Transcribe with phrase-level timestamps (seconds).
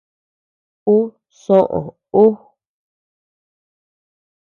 [0.95, 0.97] Ú
[1.41, 1.79] soʼö
[2.23, 2.25] ú.